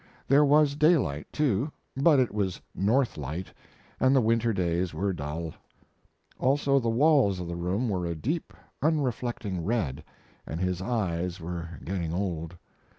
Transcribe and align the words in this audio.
There 0.27 0.43
was 0.43 0.73
daylight, 0.73 1.27
too, 1.31 1.71
but 1.95 2.19
it 2.19 2.33
was 2.33 2.59
north 2.73 3.19
light, 3.19 3.53
and 3.99 4.15
the 4.15 4.19
winter 4.21 4.51
days 4.51 4.95
were 4.95 5.13
dull. 5.13 5.53
Also 6.39 6.79
the 6.79 6.89
walls 6.89 7.39
of 7.39 7.47
the 7.47 7.55
room 7.55 7.87
were 7.87 8.07
a 8.07 8.15
deep, 8.15 8.51
unreflecting 8.81 9.63
red, 9.63 10.03
and 10.47 10.59
his 10.59 10.81
eyes 10.81 11.39
were 11.39 11.69
getting 11.85 12.15
old. 12.15 12.55